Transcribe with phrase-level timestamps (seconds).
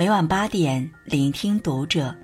[0.00, 2.16] 每晚八点，聆听读者。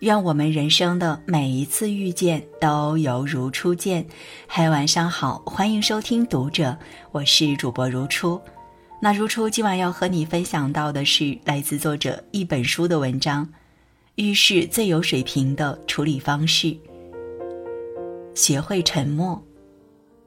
[0.00, 4.06] 愿我们人生的每一次遇见都犹如初见。
[4.46, 6.76] 嗨，晚上好，欢迎收听读者，
[7.12, 8.38] 我是主播如初。
[9.00, 13.46] 那如初今晚要和你分享到的是来自作者一本书的文章，
[14.16, 16.66] 《遇事最有水平的处理方式》。
[18.34, 19.42] 学会沉默。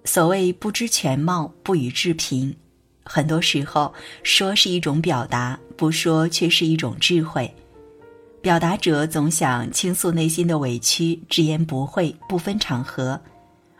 [0.03, 2.55] 所谓不知全貌，不予置评。
[3.09, 7.51] 很多时候，说是一种表达，不说却是一种智慧。
[8.41, 13.19] 表达者总想倾诉内心的委屈，直言不讳，不分场合；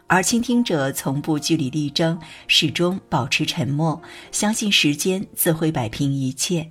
[0.07, 2.17] 而倾听者从不据理力争，
[2.47, 4.01] 始终保持沉默，
[4.31, 6.67] 相信时间自会摆平一切。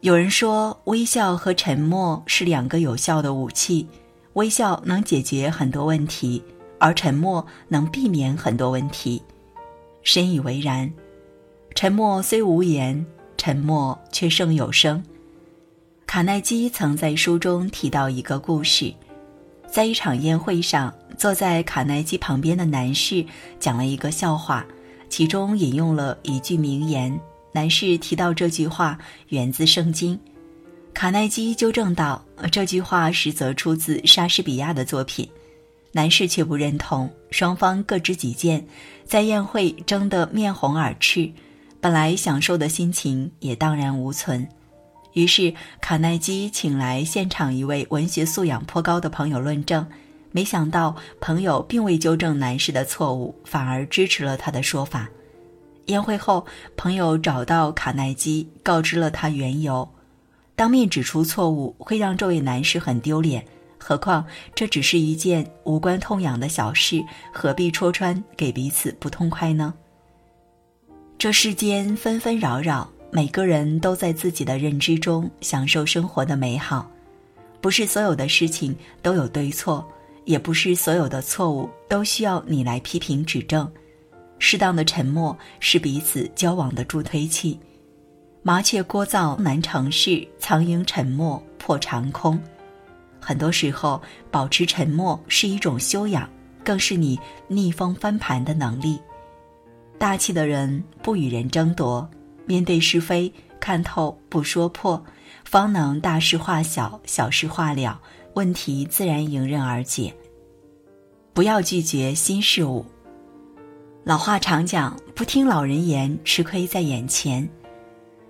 [0.00, 3.86] 有人说，微笑和沉默是两个有效的武器，
[4.34, 6.42] 微笑能解决很多问题，
[6.78, 9.20] 而沉默能避免很多问题。
[10.02, 10.90] 深以为然。
[11.80, 13.06] 沉默虽无言，
[13.36, 15.00] 沉默却胜有声。
[16.08, 18.92] 卡耐基曾在书中提到一个故事，
[19.70, 23.24] 在一场宴会上，坐在卡耐基旁边的男士
[23.60, 24.66] 讲了一个笑话，
[25.08, 27.16] 其中引用了一句名言。
[27.52, 30.18] 男士提到这句话源自圣经，
[30.92, 35.28] 卡耐基纠正道：“这句话实则出自莎士比亚的作品。”
[35.94, 38.66] 男士却不认同，双方各执己见，
[39.04, 41.30] 在宴会争得面红耳赤。
[41.80, 44.46] 本来享受的心情也荡然无存，
[45.12, 49.86] 于是卡耐基请来现场一位文学素养颇高的朋友论证，
[50.32, 55.08] 没想到朋友并未纠正男士的错误，反而支持了他的说法。
[55.86, 56.44] 宴会后，
[56.76, 59.88] 朋友找到卡耐基，告知了他缘由，
[60.56, 63.42] 当面指出错误会让这位男士很丢脸，
[63.78, 69.72] 何况这只是一件无关痛痒的小事，何必戳穿给彼此不痛快呢？
[71.18, 76.88] 这世间纷纷扰扰，每个人都在自己的认知中享受生活的美好。
[77.60, 79.84] 不是所有的事情都有对错，
[80.26, 83.68] 也不是所有的错误都需要你来批评指正。
[84.38, 87.58] 适当的沉默是彼此交往的助推器。
[88.40, 92.40] 麻雀聒噪难成事，苍蝇沉默破长空。
[93.18, 94.00] 很多时候，
[94.30, 96.30] 保持沉默是一种修养，
[96.62, 97.18] 更是你
[97.48, 99.00] 逆风翻盘的能力。
[99.98, 102.08] 大气的人不与人争夺，
[102.46, 105.04] 面对是非看透不说破，
[105.44, 108.00] 方能大事化小，小事化了，
[108.34, 110.14] 问题自然迎刃而解。
[111.34, 112.86] 不要拒绝新事物。
[114.04, 117.48] 老话常讲，不听老人言，吃亏在眼前。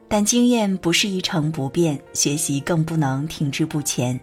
[0.08, 4.18] 但经验不是一成不变，学习更不能停滞不前。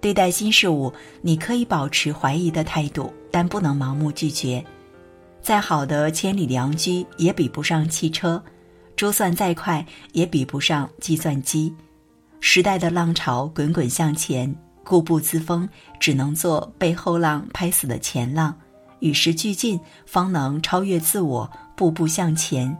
[0.00, 4.64] 对待新事物，你可以保持怀疑的态度，但不能盲目拒绝。
[5.42, 8.42] 再好的千里良驹也比不上汽车，
[8.94, 11.74] 珠算再快也比不上计算机。
[12.40, 15.68] 时代的浪潮滚滚向前，固步自封
[15.98, 18.54] 只能做被后浪拍死的前浪，
[19.00, 22.76] 与时俱进方能超越自我，步步向前。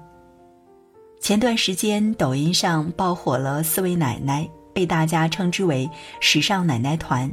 [1.21, 5.91] 前段时间抖音上爆火了四位奶奶，被大家称之为
[6.21, 7.31] “时尚奶奶团”。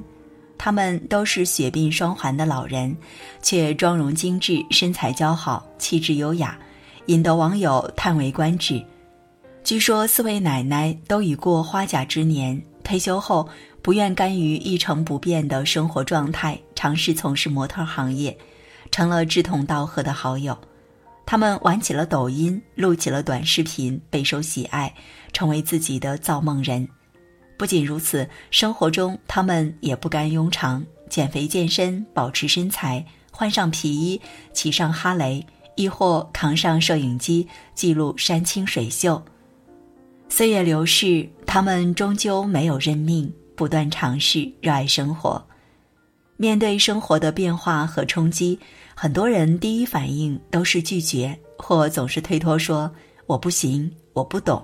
[0.57, 2.95] 他们都是血鬓双环的老人，
[3.41, 6.57] 却妆容精致、身材姣好、气质优雅，
[7.05, 8.83] 引得网友叹为观止。
[9.63, 13.47] 据说四位奶奶都已过花甲之年，退休后
[13.81, 18.35] 不愿甘于一成不变的生活状态，尝试从事模特行业，
[18.91, 20.57] 成了志同道合的好友。
[21.25, 24.93] 他们玩起了抖音，录起了短视频，备受喜爱，
[25.33, 26.87] 成为自己的造梦人。
[27.57, 34.21] 不仅如此，生活中他们也不甘庸常，减肥健身，保持身材，换上皮衣，
[34.53, 35.43] 骑上哈雷，
[35.75, 39.19] 亦或扛上摄影机，记录山清水秀。
[40.29, 45.43] 岁月流逝，他们终究没有认命，不断尝试，热爱生活。
[46.35, 48.59] 面对生活的变化和冲击，
[48.93, 52.91] 很多人第一反应都是拒绝，或总是推脱说
[53.25, 54.63] ：“我不行，我不懂。”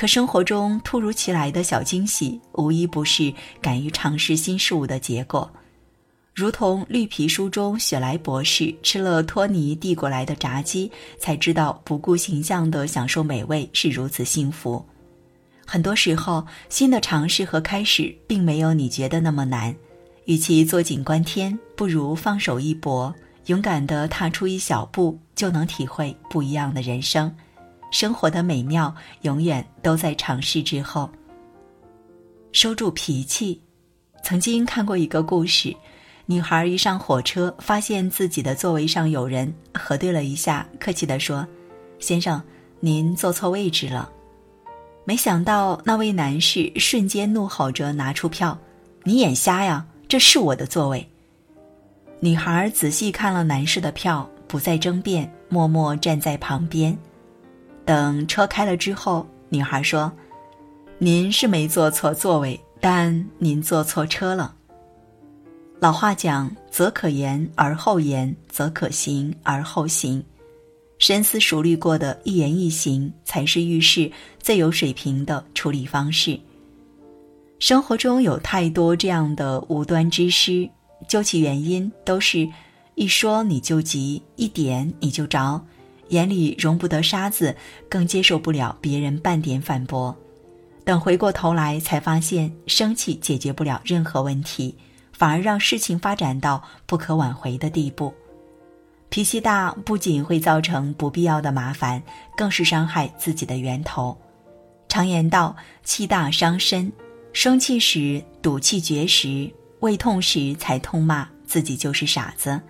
[0.00, 3.30] 可生活中突如其来的小惊喜，无一不是
[3.60, 5.52] 敢于尝试新事物的结果。
[6.34, 14.82] 如同绿皮书中雪莱博士吃了托尼递过来的炸鸡，才知道不顾形象的享受美味是如此幸福。
[15.66, 19.76] 很多时候，新的尝试和开始并没有你觉得那么难。
[20.24, 23.14] 与其坐井观天，不如放手一搏，
[23.48, 27.30] 勇敢地踏出一小步，就能体会不一样的人生。
[27.90, 31.10] 生活的美妙永远都在尝试之后。
[32.52, 33.60] 收住脾气。
[34.22, 35.74] 曾经看过一个故事，
[36.26, 41.46] 女孩一上火车，发现自己的座位上有人，核对了一下，客气地说
[41.98, 42.42] ：“先生，
[42.80, 44.10] 您坐错位置了。”
[45.06, 48.56] 没想到那位男士瞬间怒吼着拿出票
[49.04, 49.86] ：“你眼瞎呀？
[50.06, 51.08] 这是我的座位。”
[52.20, 56.96] 女孩仔细看了男士的票，不再争辩，默默站在旁边。
[57.84, 60.10] 等车开了之后，女孩说
[60.98, 64.54] ：“您是没坐错座位，但您坐错车了。”
[65.80, 70.22] 老话讲：“则可言而后言，则可行而后行。”
[70.98, 76.38] 深思熟虑过的一言一行，才是遇事最有水平的处理方式。
[77.58, 80.68] 生活中有太多这样的无端之失，
[81.08, 82.46] 究其原因，都是
[82.96, 85.58] 一说你就急，一点你就着，
[86.10, 87.56] 眼里容不得沙子，
[87.88, 90.16] 更接受不了别人半点反驳。
[90.84, 94.76] 等回过头来，才发现生气解决不了任何问题，
[95.12, 98.12] 反而让事情发展到不可挽回的地步。
[99.08, 102.02] 脾气大不仅会造成不必要的麻烦，
[102.36, 104.16] 更是伤害自己的源头。
[104.88, 105.54] 常言道
[105.84, 106.92] ：“气大伤身，
[107.32, 109.48] 生气时赌气绝食，
[109.80, 112.60] 胃痛时才痛骂自己就是傻子；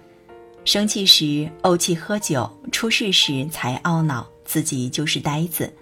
[0.64, 5.72] 生气时怄气喝酒，出事时才懊恼自己就是呆子。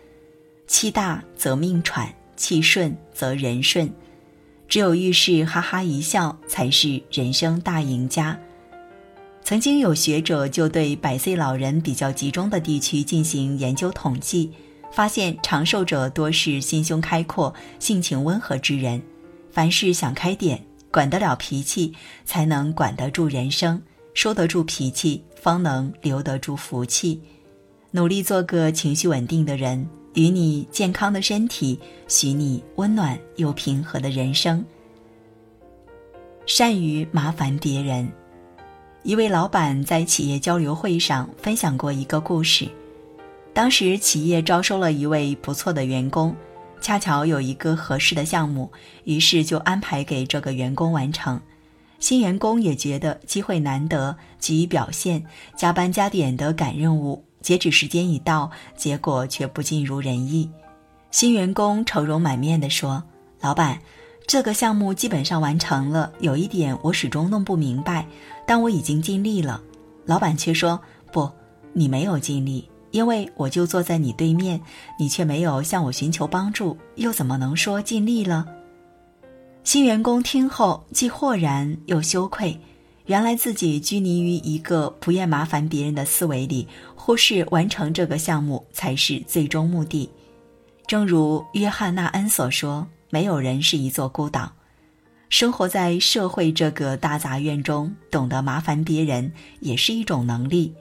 [0.66, 3.90] 气大则命喘，气顺则人顺。
[4.69, 8.38] 只有遇事哈哈一笑，才是人生大赢家。”
[9.42, 14.52] 曾经有学者就对百岁老人比较集中的地区进行研究统计，
[14.92, 19.02] 发现长寿者多是心胸开阔、性情温和之人。
[19.50, 21.94] 凡事想开点，管得了脾气，
[22.26, 23.80] 才能管得住人生；
[24.18, 27.22] 收得住脾气，方能留得住福气。
[27.92, 31.78] 努力做个情绪稳定的人，与你健康的身体，
[32.08, 34.64] 许你温暖又平和的人生。
[36.46, 38.10] 善于麻烦别人。
[39.04, 42.68] 一位老板在企业交流会上分享过一个故事。
[43.54, 46.34] 当时企业招收了一位不错的员工，
[46.80, 48.68] 恰巧有一个合适的项目，
[49.04, 51.40] 于是就安排给这个员工完成。
[51.98, 55.24] 新员工也觉得机会难得，急于表现，
[55.56, 57.24] 加班加点的赶任务。
[57.40, 60.50] 截止时间已到，结果却不尽如人意。
[61.10, 63.02] 新员工愁容满面地说
[63.40, 63.78] ：“老板。”
[64.28, 68.06] 这个项目基本上完成了，有一点我始终弄不明白，
[68.46, 69.58] 但我已经尽力了。
[70.04, 70.78] 老板却说
[71.10, 71.30] ：“不，
[71.72, 74.60] 你没有尽力，因为我就坐在你对面，
[74.98, 78.46] 你却没有向我寻求帮助，又怎么能说尽力了？”
[79.68, 82.58] 新员工听后既豁然又羞愧，
[83.04, 90.08] 原来自己拘泥于一个不愿麻烦别人的思维里，忽视完成这个项目才是最终目的。
[90.86, 92.88] 正如约翰·纳恩所说。
[93.10, 94.50] 没有人是一座孤岛，
[95.28, 99.30] 生活在社会这个大杂院中，懂得麻烦别人
[99.60, 100.72] 也是一种能力。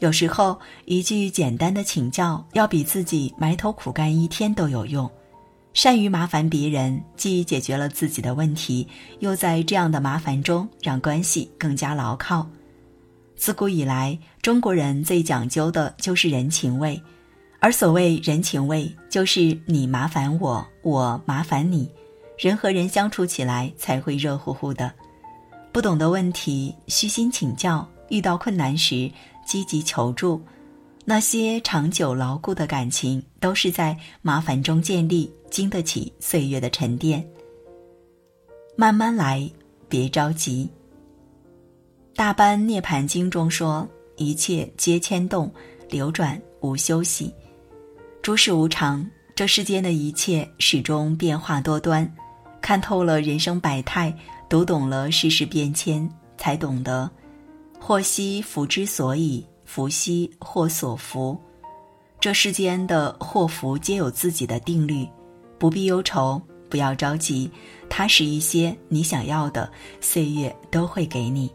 [0.00, 5.08] 有时候，一句简单的请教，要比自己埋头苦干一天都有用。
[5.74, 8.86] 善于麻烦别人，既解决了自己的问题，
[9.20, 12.48] 又在这样的麻烦中让关系更加牢靠。
[13.36, 17.00] 自古以来，中国人最讲究的就是人情味。
[17.60, 21.88] 而所谓人情味，就是你麻烦我，我麻烦你，
[22.36, 24.92] 人和人相处起来才会热乎乎的。
[25.72, 29.10] 不懂的问题，虚心请教；遇到困难时，
[29.46, 30.42] 积极求助。
[31.10, 37.26] 那些长久牢固的感情，都是在麻烦中建立，经得起岁月的沉淀。
[38.76, 39.50] 慢慢来，
[39.88, 40.68] 别着急。
[42.14, 45.50] 大般涅盘经中说：“一切皆牵动，
[45.88, 47.32] 流转无休息。”
[48.20, 49.02] 诸事无常，
[49.34, 52.06] 这世间的一切始终变化多端。
[52.60, 54.14] 看透了人生百态，
[54.46, 56.06] 读懂了世事变迁，
[56.36, 57.10] 才懂得
[57.80, 61.38] 祸兮福之所以，福兮祸所伏。
[62.18, 65.06] 这世间的祸福皆有自己的定律，
[65.58, 67.50] 不必忧愁，不要着急，
[67.86, 69.70] 踏实一些，你想要的
[70.00, 71.50] 岁月都会给你。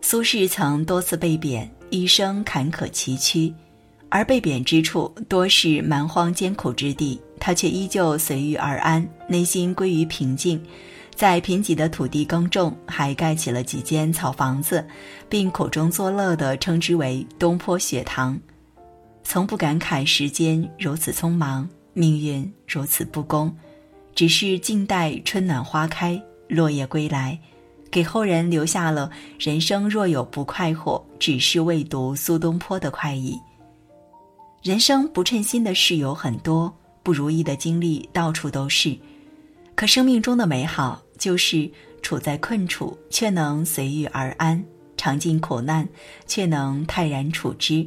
[0.00, 3.54] 苏轼曾多次被贬，一生坎坷崎岖。
[4.08, 10.60] 而被贬之处多是蛮荒艰苦之地，他却依旧随遇而安，内心归于平静，
[11.20, 14.82] 在贫瘠的土地耕种，还盖起了几间草房子，
[15.28, 18.40] 并苦中作乐地称之为“东坡雪堂”，
[19.22, 23.54] 从不感慨时间如此匆忙，命运如此不公，
[24.14, 27.38] 只是静待春暖花开，落叶归来，
[27.90, 33.38] 给后人留下了“人生若有不快活，只是未读苏东坡”的快意。
[34.62, 38.96] 人生不称心的事有很多，不如意的经历到处都是。
[39.74, 41.70] 可生命中的美好，就是
[42.02, 44.64] 处在困处却能随遇而安，
[44.96, 45.86] 尝尽苦难
[46.26, 47.86] 却能泰然处之。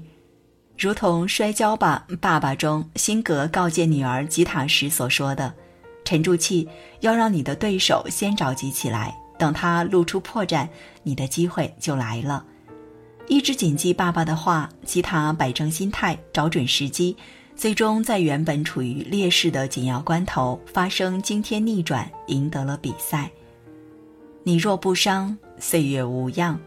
[0.77, 5.53] 如同《摔跤吧，爸爸》中辛格告诫女儿吉塔时所说的
[6.05, 6.69] ：“沉住气，
[7.01, 10.67] 要让你的对手先着急起来，等他露出破绽，
[11.01, 12.45] 你的机会就来了。”
[13.27, 17.15] 一直谨记爸爸的话，吉塔摆正心态，找准时机，
[17.55, 23.29] 最终在原本处于劣势的紧要关头发生惊天逆转，赢得了比赛。
[24.43, 26.60] 你若不伤，岁月无恙，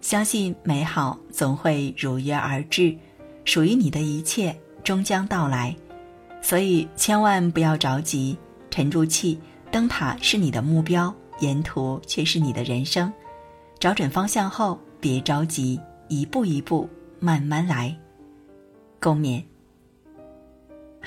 [0.00, 2.96] 相信美好总会如约而至，
[3.44, 5.74] 属于你的一切终将到来。
[6.40, 8.36] 所以千万不要着急，
[8.70, 9.38] 沉住气。
[9.70, 13.12] 灯塔是你的目标，沿途却是你的人生。
[13.78, 15.78] 找准方向后，别着急。
[16.08, 16.88] 一步一步，
[17.20, 17.94] 慢慢来。
[18.98, 19.42] 共勉。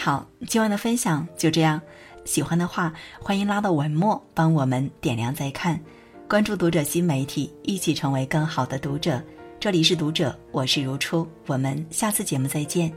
[0.03, 1.79] 好，今晚的分享就这样。
[2.25, 2.91] 喜欢的话，
[3.22, 5.79] 欢迎拉到文末帮我们点亮再看，
[6.27, 9.22] 关注读者新媒体，一起成为更好的读者。
[9.60, 12.91] 这里是读者，我是如初，我们下次节目再见。